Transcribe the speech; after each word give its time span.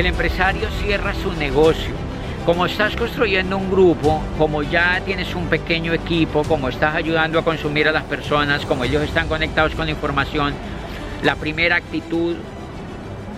el 0.00 0.06
empresario 0.06 0.70
cierra 0.82 1.12
su 1.12 1.30
negocio. 1.34 2.09
Como 2.46 2.64
estás 2.64 2.96
construyendo 2.96 3.58
un 3.58 3.70
grupo, 3.70 4.22
como 4.38 4.62
ya 4.62 5.00
tienes 5.04 5.34
un 5.34 5.46
pequeño 5.48 5.92
equipo, 5.92 6.42
como 6.42 6.70
estás 6.70 6.94
ayudando 6.94 7.38
a 7.38 7.44
consumir 7.44 7.86
a 7.86 7.92
las 7.92 8.04
personas, 8.04 8.64
como 8.64 8.84
ellos 8.84 9.02
están 9.02 9.28
conectados 9.28 9.74
con 9.74 9.84
la 9.84 9.92
información, 9.92 10.54
la 11.22 11.36
primera 11.36 11.76
actitud 11.76 12.36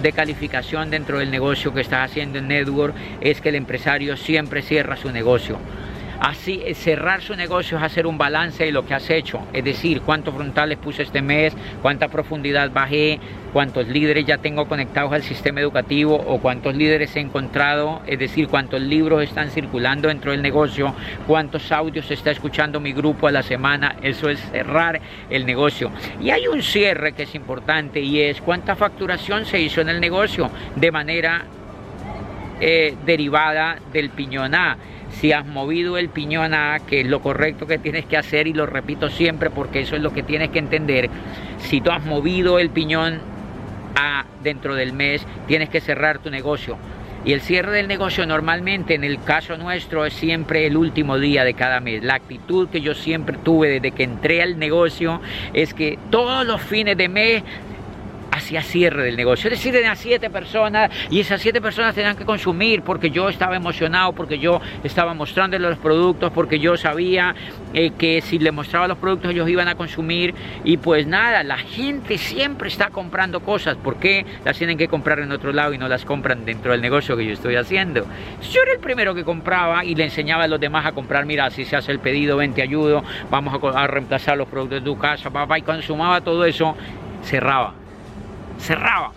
de 0.01 0.13
calificación 0.13 0.89
dentro 0.89 1.19
del 1.19 1.33
negocio 1.33 1.75
que 1.75 1.81
estás 1.81 2.11
haciendo 2.11 2.39
en 2.39 2.47
Network 2.47 2.95
es 3.21 3.41
que 3.41 3.49
el 3.49 3.57
empresario 3.57 4.17
siempre 4.17 4.63
cierra 4.63 4.97
su 4.97 5.11
negocio. 5.11 5.59
Así, 6.23 6.63
eh, 6.65 6.75
cerrar 6.75 7.21
su 7.21 7.35
negocio 7.35 7.77
es 7.79 7.83
hacer 7.83 8.07
un 8.07 8.17
balance 8.17 8.63
de 8.63 8.71
lo 8.71 8.87
que 8.87 8.95
has 8.95 9.11
hecho, 9.11 9.41
es 9.53 9.65
decir, 9.65 10.03
cuántos 10.03 10.33
frontales 10.33 10.79
puse 10.79 11.03
este 11.03 11.21
mes, 11.21 11.53
cuánta 11.83 12.07
profundidad 12.07 12.71
bajé, 12.71 13.19
cuántos 13.53 13.89
líderes 13.89 14.25
ya 14.25 14.39
tengo 14.39 14.69
conectados 14.69 15.13
al 15.13 15.25
sistema 15.25 15.61
educativo 15.61 16.15
o 16.15 16.39
cuántos 16.39 16.77
líderes 16.77 17.17
he 17.17 17.19
encontrado, 17.19 18.03
es 18.07 18.21
decir, 18.21 18.47
cuántos 18.47 18.81
libros 18.81 19.25
están 19.25 19.51
circulando 19.51 20.07
dentro 20.07 20.31
del 20.31 20.43
negocio, 20.43 20.95
cuántos 21.27 21.73
audios 21.73 22.09
está 22.09 22.31
escuchando 22.31 22.79
mi 22.79 22.93
grupo 22.93 23.27
a 23.27 23.33
la 23.33 23.43
semana, 23.43 23.97
eso 24.01 24.29
es 24.29 24.39
cerrar 24.53 25.01
el 25.29 25.45
negocio. 25.45 25.91
Y 26.21 26.31
hay 26.31 26.47
un 26.47 26.63
cierre 26.63 27.15
que 27.15 27.25
es 27.25 27.35
importante 27.35 27.99
y 27.99 28.21
es 28.21 28.41
cuánta 28.41 28.77
facturación 28.77 29.45
se 29.45 29.61
hizo 29.61 29.81
en 29.81 29.89
el 29.89 30.01
negocio 30.01 30.53
de 30.77 30.93
manera 30.93 31.43
eh, 32.61 32.95
derivada 33.05 33.79
del 33.93 34.11
piñón 34.11 34.55
A 34.55 34.77
si 35.13 35.33
has 35.33 35.47
movido 35.47 35.99
el 35.99 36.09
piñón 36.09 36.55
A, 36.55 36.81
que 36.81 37.01
es 37.01 37.07
lo 37.07 37.21
correcto 37.21 37.67
que 37.67 37.79
tienes 37.79 38.05
que 38.07 38.17
hacer, 38.17 38.47
y 38.47 38.53
lo 38.53 38.67
repito 38.67 39.09
siempre 39.09 39.51
porque 39.51 39.81
eso 39.81 39.97
es 39.97 40.03
lo 40.03 40.13
que 40.13 40.23
tienes 40.23 40.51
que 40.51 40.59
entender, 40.59 41.11
si 41.59 41.81
tú 41.81 41.91
has 41.91 42.05
movido 42.05 42.59
el 42.59 42.71
piñón 42.71 43.21
A 43.95 44.25
dentro 44.43 44.75
del 44.75 44.93
mes, 44.93 45.27
tienes 45.47 45.69
que 45.69 45.81
cerrar 45.81 46.19
tu 46.19 46.31
negocio. 46.31 46.77
Y 47.25 47.33
el 47.33 47.41
cierre 47.41 47.71
del 47.71 47.87
negocio 47.87 48.27
normalmente 48.27 48.95
en 48.95 49.05
el 49.05 49.23
caso 49.23 49.57
nuestro 49.57 50.05
es 50.05 50.13
siempre 50.13 50.67
el 50.67 50.77
último 50.77 51.19
día 51.19 51.45
de 51.45 51.55
cada 51.55 51.79
mes. 51.79 52.03
La 52.03 52.15
actitud 52.15 52.69
que 52.69 52.81
yo 52.81 52.95
siempre 52.95 53.39
tuve 53.45 53.69
desde 53.69 53.93
que 53.93 54.03
entré 54.03 54.43
al 54.43 54.59
negocio 54.59 55.21
es 55.55 55.73
que 55.73 56.01
todos 56.11 56.45
los 56.45 56.61
fines 56.61 56.97
de 56.97 57.09
mes 57.09 57.45
hacia 58.59 58.73
cierre 58.73 59.05
del 59.05 59.17
negocio. 59.17 59.51
Es 59.51 59.63
decir, 59.63 59.85
a 59.87 59.97
siete 59.97 60.31
personas 60.31 60.91
y 61.11 61.21
esas 61.21 61.41
siete 61.41 61.61
personas 61.61 61.95
tenían 61.95 62.17
que 62.17 62.25
consumir 62.25 62.83
porque 62.83 63.11
yo 63.11 63.29
estaba 63.29 63.57
emocionado, 63.57 64.13
porque 64.13 64.39
yo 64.39 64.61
estaba 64.85 65.15
mostrándole 65.15 65.69
los 65.69 65.79
productos, 65.79 66.33
porque 66.33 66.59
yo 66.59 66.77
sabía 66.77 67.35
eh, 67.73 67.93
que 67.97 68.21
si 68.21 68.39
le 68.39 68.53
mostraba 68.53 68.89
los 68.89 68.99
productos 68.99 69.31
ellos 69.31 69.49
iban 69.49 69.69
a 69.69 69.75
consumir 69.75 70.35
y 70.65 70.77
pues 70.77 71.07
nada, 71.07 71.43
la 71.43 71.59
gente 71.59 72.19
siempre 72.19 72.69
está 72.69 72.91
comprando 72.91 73.41
cosas. 73.41 73.77
¿Por 73.77 73.97
qué 73.97 74.27
las 74.45 74.59
tienen 74.59 74.77
que 74.77 74.89
comprar 74.89 75.21
en 75.21 75.33
otro 75.33 75.53
lado 75.53 75.73
y 75.73 75.79
no 75.79 75.89
las 75.89 76.05
compran 76.05 76.45
dentro 76.45 76.73
del 76.73 76.81
negocio 76.81 77.17
que 77.17 77.25
yo 77.25 77.33
estoy 77.33 77.57
haciendo? 77.57 78.07
Yo 78.51 78.63
era 78.63 78.73
el 78.73 78.81
primero 78.81 79.15
que 79.15 79.25
compraba 79.25 79.85
y 79.85 79.95
le 79.95 80.05
enseñaba 80.05 80.45
a 80.45 80.49
los 80.49 80.61
demás 80.61 80.87
a 80.87 80.93
comprar, 80.93 81.25
mira, 81.27 81.51
si 81.51 81.65
se 81.65 81.77
hace 81.77 81.93
el 81.93 82.01
pedido, 82.01 82.37
ven, 82.37 82.53
te 82.55 82.63
ayudo, 82.63 83.03
vamos 83.31 83.55
a, 83.55 83.83
a 83.83 83.87
reemplazar 83.87 84.37
los 84.37 84.49
productos 84.49 84.81
de 84.81 84.85
tu 84.85 84.99
casa, 84.99 85.31
papá, 85.31 85.59
y 85.59 85.63
consumaba 85.63 86.21
todo 86.21 86.45
eso, 86.45 86.77
cerraba 87.23 87.82
cerraba. 88.63 89.13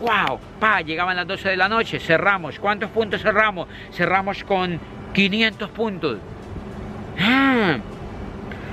¡Wow! 0.00 0.38
Pa, 0.60 0.80
llegaban 0.80 1.16
las 1.16 1.26
12 1.26 1.50
de 1.50 1.56
la 1.56 1.68
noche, 1.68 1.98
cerramos. 1.98 2.58
¿Cuántos 2.58 2.90
puntos 2.90 3.20
cerramos? 3.22 3.68
Cerramos 3.92 4.44
con 4.44 4.78
500 5.12 5.70
puntos. 5.70 6.18
¡Ah! 7.20 7.78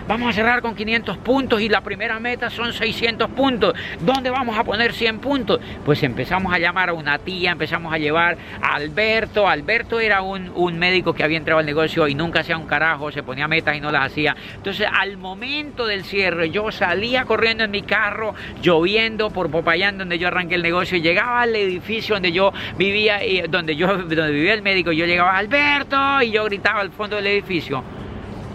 Vamos 0.07 0.29
a 0.29 0.33
cerrar 0.33 0.61
con 0.61 0.75
500 0.75 1.17
puntos 1.17 1.61
y 1.61 1.67
la 1.67 1.81
primera 1.81 2.19
meta 2.19 2.51
son 2.51 2.73
600 2.73 3.27
puntos. 3.31 3.73
¿Dónde 4.01 4.29
vamos 4.29 4.55
a 4.55 4.63
poner 4.63 4.93
100 4.93 5.17
puntos? 5.17 5.59
Pues 5.83 6.03
empezamos 6.03 6.53
a 6.53 6.59
llamar 6.59 6.89
a 6.89 6.93
una 6.93 7.17
tía, 7.17 7.51
empezamos 7.51 7.91
a 7.91 7.97
llevar 7.97 8.37
a 8.61 8.75
Alberto. 8.75 9.47
Alberto 9.47 9.99
era 9.99 10.21
un, 10.21 10.77
médico 10.77 11.13
que 11.13 11.23
había 11.23 11.37
entrado 11.37 11.59
al 11.59 11.65
negocio 11.65 12.07
y 12.07 12.13
nunca 12.13 12.41
hacía 12.41 12.55
un 12.55 12.67
carajo, 12.67 13.11
se 13.11 13.23
ponía 13.23 13.47
metas 13.47 13.77
y 13.77 13.81
no 13.81 13.91
las 13.91 14.11
hacía. 14.11 14.35
Entonces, 14.55 14.87
al 14.93 15.17
momento 15.17 15.87
del 15.87 16.03
cierre, 16.03 16.51
yo 16.51 16.71
salía 16.71 17.25
corriendo 17.25 17.63
en 17.63 17.71
mi 17.71 17.81
carro, 17.81 18.35
lloviendo 18.61 19.31
por 19.31 19.49
Popayán, 19.49 19.97
donde 19.97 20.19
yo 20.19 20.27
arranqué 20.27 20.53
el 20.53 20.61
negocio, 20.61 20.97
y 20.97 21.01
llegaba 21.01 21.41
al 21.41 21.55
edificio 21.55 22.15
donde 22.15 22.31
yo 22.31 22.53
vivía, 22.77 23.25
y 23.25 23.41
donde 23.47 23.75
yo 23.75 23.87
donde 23.87 24.31
vivía 24.31 24.53
el 24.53 24.61
médico, 24.61 24.91
yo 24.91 25.05
llegaba, 25.07 25.35
Alberto, 25.35 26.21
y 26.21 26.29
yo 26.31 26.43
gritaba 26.45 26.81
al 26.81 26.91
fondo 26.91 27.15
del 27.15 27.27
edificio. 27.27 27.83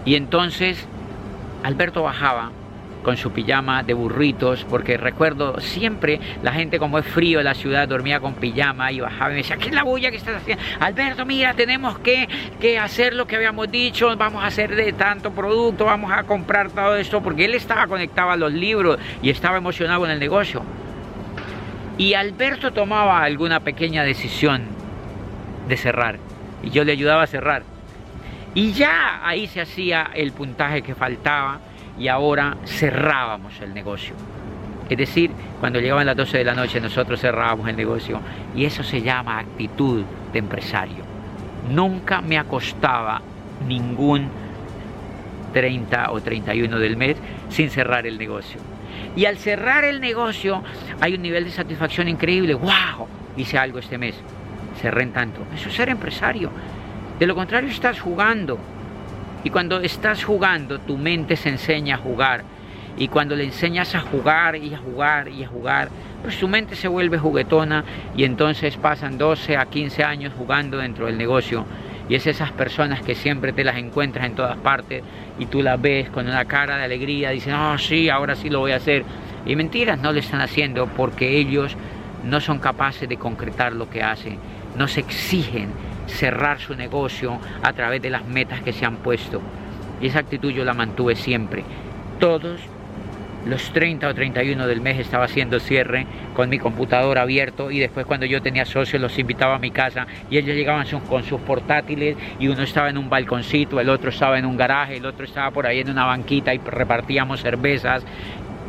Y 0.05 0.15
entonces 0.15 0.87
Alberto 1.63 2.03
bajaba 2.03 2.51
con 3.03 3.17
su 3.17 3.31
pijama 3.31 3.83
de 3.83 3.93
burritos, 3.93 4.65
porque 4.69 4.97
recuerdo 4.97 5.59
siempre 5.59 6.19
la 6.43 6.53
gente 6.53 6.79
como 6.79 6.99
es 6.99 7.05
frío 7.05 7.39
en 7.39 7.45
la 7.45 7.53
ciudad 7.53 7.87
dormía 7.87 8.19
con 8.19 8.35
pijama 8.35 8.91
y 8.91 8.99
bajaba 8.99 9.31
y 9.31 9.33
me 9.33 9.37
decía, 9.37 9.57
¿qué 9.57 9.69
es 9.69 9.73
la 9.73 9.83
bulla 9.83 10.11
que 10.11 10.17
estás 10.17 10.35
haciendo? 10.35 10.63
Alberto, 10.79 11.25
mira, 11.25 11.53
tenemos 11.53 11.97
que, 11.99 12.27
que 12.59 12.77
hacer 12.77 13.13
lo 13.13 13.25
que 13.25 13.35
habíamos 13.35 13.71
dicho, 13.71 14.15
vamos 14.17 14.43
a 14.43 14.47
hacer 14.47 14.75
de 14.75 14.93
tanto 14.93 15.31
producto, 15.31 15.85
vamos 15.85 16.11
a 16.11 16.23
comprar 16.23 16.69
todo 16.69 16.95
esto, 16.95 17.21
porque 17.21 17.45
él 17.45 17.55
estaba 17.55 17.87
conectado 17.87 18.31
a 18.31 18.37
los 18.37 18.51
libros 18.51 18.99
y 19.21 19.29
estaba 19.29 19.57
emocionado 19.57 20.05
en 20.05 20.11
el 20.11 20.19
negocio. 20.19 20.63
Y 21.97 22.13
Alberto 22.13 22.71
tomaba 22.71 23.23
alguna 23.23 23.59
pequeña 23.59 24.03
decisión 24.03 24.63
de 25.67 25.77
cerrar 25.77 26.17
y 26.63 26.69
yo 26.69 26.83
le 26.83 26.91
ayudaba 26.91 27.23
a 27.23 27.27
cerrar. 27.27 27.63
Y 28.53 28.73
ya 28.73 29.25
ahí 29.25 29.47
se 29.47 29.61
hacía 29.61 30.09
el 30.13 30.33
puntaje 30.33 30.81
que 30.81 30.93
faltaba 30.93 31.59
y 31.97 32.07
ahora 32.09 32.57
cerrábamos 32.65 33.59
el 33.61 33.73
negocio. 33.73 34.13
Es 34.89 34.97
decir, 34.97 35.31
cuando 35.61 35.79
llegaban 35.79 36.05
las 36.05 36.17
12 36.17 36.39
de 36.39 36.43
la 36.43 36.53
noche 36.53 36.81
nosotros 36.81 37.21
cerrábamos 37.21 37.69
el 37.69 37.77
negocio 37.77 38.19
y 38.53 38.65
eso 38.65 38.83
se 38.83 39.01
llama 39.01 39.39
actitud 39.39 40.03
de 40.33 40.39
empresario. 40.39 41.03
Nunca 41.69 42.21
me 42.21 42.37
acostaba 42.37 43.21
ningún 43.65 44.29
30 45.53 46.11
o 46.11 46.19
31 46.19 46.79
del 46.79 46.97
mes 46.97 47.15
sin 47.49 47.69
cerrar 47.69 48.05
el 48.05 48.17
negocio. 48.17 48.59
Y 49.15 49.25
al 49.25 49.37
cerrar 49.37 49.85
el 49.85 50.01
negocio 50.01 50.61
hay 50.99 51.15
un 51.15 51.21
nivel 51.21 51.45
de 51.45 51.51
satisfacción 51.51 52.09
increíble. 52.09 52.53
¡Wow! 52.53 53.07
Hice 53.37 53.57
algo 53.57 53.79
este 53.79 53.97
mes. 53.97 54.15
Cerré 54.81 55.03
en 55.03 55.13
tanto. 55.13 55.41
Eso 55.55 55.69
es 55.69 55.75
ser 55.75 55.87
empresario. 55.87 56.51
De 57.21 57.27
lo 57.27 57.35
contrario 57.35 57.69
estás 57.69 57.99
jugando. 57.99 58.57
Y 59.43 59.51
cuando 59.51 59.79
estás 59.79 60.23
jugando, 60.23 60.79
tu 60.79 60.97
mente 60.97 61.35
se 61.35 61.49
enseña 61.49 61.93
a 61.93 61.97
jugar. 61.99 62.41
Y 62.97 63.09
cuando 63.09 63.35
le 63.35 63.43
enseñas 63.43 63.93
a 63.93 63.99
jugar 63.99 64.55
y 64.55 64.73
a 64.73 64.79
jugar 64.79 65.27
y 65.27 65.43
a 65.43 65.47
jugar, 65.47 65.89
pues 66.23 66.39
tu 66.39 66.47
mente 66.47 66.75
se 66.75 66.87
vuelve 66.87 67.19
juguetona 67.19 67.83
y 68.17 68.23
entonces 68.23 68.75
pasan 68.75 69.19
12 69.19 69.55
a 69.55 69.67
15 69.67 70.03
años 70.03 70.33
jugando 70.35 70.79
dentro 70.79 71.05
del 71.05 71.19
negocio. 71.19 71.63
Y 72.09 72.15
es 72.15 72.25
esas 72.25 72.51
personas 72.53 73.03
que 73.03 73.13
siempre 73.13 73.53
te 73.53 73.63
las 73.63 73.77
encuentras 73.77 74.25
en 74.25 74.33
todas 74.33 74.57
partes 74.57 75.03
y 75.37 75.45
tú 75.45 75.61
las 75.61 75.79
ves 75.79 76.09
con 76.09 76.27
una 76.27 76.45
cara 76.45 76.77
de 76.77 76.85
alegría, 76.85 77.29
dicen, 77.29 77.53
oh 77.53 77.77
sí, 77.77 78.09
ahora 78.09 78.35
sí 78.35 78.49
lo 78.49 78.61
voy 78.61 78.71
a 78.71 78.77
hacer. 78.77 79.05
Y 79.45 79.55
mentiras 79.55 79.99
no 79.99 80.11
lo 80.11 80.17
están 80.17 80.41
haciendo 80.41 80.87
porque 80.87 81.37
ellos 81.37 81.77
no 82.23 82.41
son 82.41 82.57
capaces 82.57 83.07
de 83.07 83.17
concretar 83.17 83.73
lo 83.73 83.91
que 83.91 84.01
hacen, 84.01 84.39
no 84.75 84.87
se 84.87 85.01
exigen 85.01 85.69
cerrar 86.07 86.59
su 86.59 86.75
negocio 86.75 87.39
a 87.61 87.73
través 87.73 88.01
de 88.01 88.09
las 88.09 88.25
metas 88.25 88.61
que 88.61 88.73
se 88.73 88.85
han 88.85 88.97
puesto. 88.97 89.41
Y 90.01 90.07
esa 90.07 90.19
actitud 90.19 90.51
yo 90.51 90.65
la 90.65 90.73
mantuve 90.73 91.15
siempre. 91.15 91.63
Todos 92.19 92.59
los 93.45 93.71
30 93.73 94.07
o 94.07 94.13
31 94.13 94.67
del 94.67 94.81
mes 94.81 94.99
estaba 94.99 95.25
haciendo 95.25 95.59
cierre 95.59 96.05
con 96.35 96.49
mi 96.49 96.59
computador 96.59 97.17
abierto 97.17 97.71
y 97.71 97.79
después 97.79 98.05
cuando 98.05 98.25
yo 98.25 98.41
tenía 98.41 98.65
socios 98.65 99.01
los 99.01 99.17
invitaba 99.17 99.55
a 99.55 99.59
mi 99.59 99.71
casa 99.71 100.05
y 100.29 100.37
ellos 100.37 100.55
llegaban 100.55 100.85
con 101.09 101.23
sus 101.23 101.41
portátiles 101.41 102.17
y 102.39 102.47
uno 102.47 102.61
estaba 102.61 102.89
en 102.89 102.97
un 102.97 103.09
balconcito, 103.09 103.79
el 103.79 103.89
otro 103.89 104.09
estaba 104.09 104.37
en 104.37 104.45
un 104.45 104.57
garaje, 104.57 104.97
el 104.97 105.05
otro 105.05 105.25
estaba 105.25 105.49
por 105.49 105.65
ahí 105.65 105.79
en 105.79 105.89
una 105.89 106.05
banquita 106.05 106.53
y 106.53 106.59
repartíamos 106.59 107.41
cervezas 107.41 108.03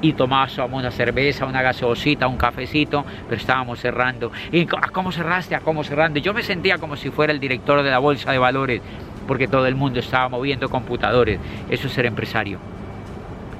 y 0.02 0.12
tomábamos 0.12 0.58
una 0.72 0.90
cerveza, 0.90 1.46
una 1.46 1.62
gaseosita, 1.62 2.26
un 2.26 2.37
cafecito, 2.37 3.06
pero 3.28 3.40
estábamos 3.40 3.81
cerrando. 3.81 4.31
¿Y 4.50 4.62
a 4.62 4.88
cómo 4.93 5.12
cerraste? 5.12 5.54
¿A 5.54 5.60
cómo 5.60 5.84
cerrando? 5.84 6.19
Yo 6.19 6.34
me 6.34 6.43
sentía 6.43 6.76
como 6.78 6.96
si 6.96 7.10
fuera 7.10 7.32
el 7.32 7.40
director 7.40 7.82
de 7.82 7.90
la 7.90 7.99
bolsa 7.99 8.32
de 8.32 8.38
valores, 8.38 8.82
porque 9.26 9.49
todo 9.49 9.66
el 9.66 9.76
mundo 9.76 10.00
estaba 10.00 10.28
moviendo 10.28 10.69
computadores. 10.69 11.38
Eso 11.70 11.87
es 11.87 11.93
ser 11.93 12.06
empresario. 12.06 12.58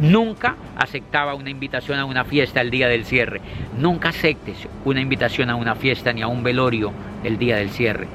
Nunca 0.01 0.57
aceptaba 0.77 1.35
una 1.35 1.51
invitación 1.51 1.99
a 2.01 2.05
una 2.05 2.25
fiesta 2.25 2.61
el 2.61 2.71
día 2.71 2.89
del 2.89 3.05
cierre. 3.05 3.41
Nunca 3.79 4.09
aceptes 4.09 4.67
una 4.85 5.01
invitación 5.01 5.49
a 5.49 5.55
una 5.55 5.77
fiesta 5.77 6.13
ni 6.13 6.23
a 6.23 6.27
un 6.27 6.43
velorio 6.43 6.93
el 7.23 7.39
día 7.39 7.57
del 7.57 7.71
cierre. 7.71 8.09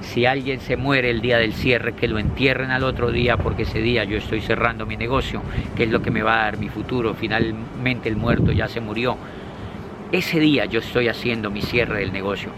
Si 0.00 0.26
alguien 0.26 0.60
se 0.60 0.76
muere 0.76 1.10
el 1.10 1.20
día 1.20 1.38
del 1.38 1.52
cierre, 1.52 1.94
que 1.94 2.08
lo 2.08 2.18
entierren 2.18 2.70
al 2.70 2.84
otro 2.84 3.10
día 3.10 3.36
porque 3.36 3.62
ese 3.62 3.80
día 3.80 4.04
yo 4.04 4.18
estoy 4.18 4.40
cerrando 4.40 4.86
mi 4.86 4.96
negocio, 4.96 5.42
que 5.76 5.84
es 5.84 5.90
lo 5.90 6.02
que 6.02 6.10
me 6.10 6.22
va 6.22 6.34
a 6.34 6.44
dar 6.44 6.58
mi 6.58 6.68
futuro. 6.68 7.14
Finalmente 7.14 8.08
el 8.08 8.16
muerto 8.16 8.52
ya 8.52 8.68
se 8.68 8.80
murió. 8.80 9.16
Ese 10.12 10.38
día 10.38 10.66
yo 10.66 10.80
estoy 10.80 11.08
haciendo 11.08 11.50
mi 11.50 11.62
cierre 11.62 12.00
del 12.00 12.12
negocio. 12.12 12.50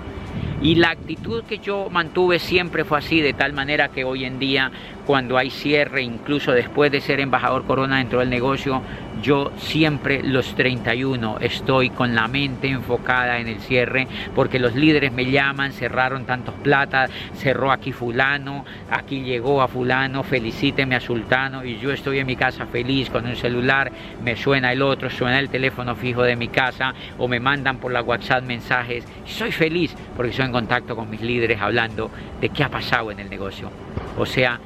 Y 0.61 0.75
la 0.75 0.91
actitud 0.91 1.45
que 1.45 1.59
yo 1.59 1.89
mantuve 1.91 2.41
siempre 2.41 2.85
fue 2.85 2.99
así, 2.99 3.21
de 3.21 3.33
tal 3.33 3.53
manera 3.53 3.89
que 3.89 4.03
hoy 4.03 4.25
en 4.25 4.41
día, 4.41 4.73
cuando 5.07 5.39
hay 5.39 5.51
cierre, 5.51 6.03
incluso 6.03 6.51
después 6.53 6.91
de 6.91 7.01
ser 7.01 7.21
embajador 7.21 7.65
Corona 7.65 7.99
dentro 7.99 8.19
del 8.19 8.29
negocio, 8.29 8.83
yo 9.23 9.53
siempre 9.59 10.23
los 10.23 10.55
31 10.55 11.39
estoy 11.41 11.91
con 11.91 12.15
la 12.15 12.29
mente 12.29 12.69
enfocada 12.69 13.39
en 13.39 13.49
el 13.49 13.61
cierre, 13.61 14.07
porque 14.35 14.59
los 14.59 14.75
líderes 14.75 15.13
me 15.13 15.31
llaman, 15.31 15.73
cerraron 15.73 16.25
tantos 16.25 16.55
platas, 16.63 17.11
cerró 17.35 17.73
aquí 17.73 17.93
fulano, 17.93 18.65
aquí 18.91 19.23
llegó 19.23 19.63
a 19.63 19.69
fulano, 19.69 20.23
felicíteme 20.23 20.95
a 20.95 21.01
sultano, 21.01 21.65
y 21.65 21.79
yo 21.79 21.93
estoy 21.93 22.19
en 22.19 22.27
mi 22.27 22.37
casa 22.37 22.67
feliz 22.67 23.11
con 23.11 23.27
un 23.27 23.37
celular, 23.37 23.91
me 24.23 24.37
suena 24.37 24.73
el 24.73 24.83
otro, 24.83 25.11
suena 25.11 25.39
el 25.39 25.49
teléfono 25.49 25.95
fijo 25.95 26.23
de 26.23 26.37
mi 26.37 26.49
casa, 26.49 26.95
o 27.19 27.29
me 27.29 27.41
mandan 27.41 27.79
por 27.79 27.93
la 27.93 28.03
WhatsApp 28.03 28.45
mensajes, 28.45 29.05
soy 29.25 29.53
feliz 29.53 29.95
porque 30.17 30.33
soy 30.33 30.47
en 30.47 30.53
contacto 30.53 30.97
con 30.97 31.11
mis 31.11 31.21
líderes 31.21 31.61
hablando 31.61 32.11
de 32.41 32.49
qué 32.49 32.65
ha 32.65 32.69
pasado 32.69 33.11
en 33.11 33.21
el 33.21 33.31
negocio. 33.31 33.71
O 34.17 34.27
sea, 34.27 34.59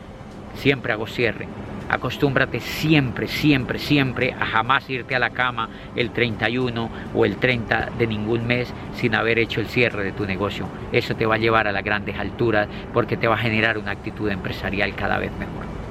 siempre 0.55 0.93
hago 0.93 1.07
cierre. 1.07 1.47
Acostúmbrate 1.93 2.59
siempre, 2.59 3.29
siempre, 3.29 3.79
siempre 3.79 4.33
a 4.33 4.47
jamás 4.47 4.89
irte 4.89 5.15
a 5.15 5.19
la 5.19 5.29
cama 5.29 5.69
el 5.95 6.11
31 6.11 6.91
o 7.15 7.25
el 7.27 7.37
30 7.37 7.91
de 7.99 8.07
ningún 8.07 8.47
mes 8.47 8.73
sin 8.95 9.15
haber 9.15 9.39
hecho 9.39 9.61
el 9.61 9.67
cierre 9.67 10.03
de 10.03 10.13
tu 10.13 10.25
negocio. 10.25 10.67
Eso 10.91 11.15
te 11.15 11.27
va 11.27 11.35
a 11.35 11.39
llevar 11.39 11.69
a 11.69 11.73
las 11.73 11.85
grandes 11.85 12.19
alturas 12.19 12.67
porque 12.95 13.19
te 13.19 13.29
va 13.29 13.35
a 13.35 13.39
generar 13.39 13.77
una 13.77 13.91
actitud 13.91 14.31
empresarial 14.31 14.95
cada 14.95 15.19
vez 15.19 15.33
mejor. 15.33 15.82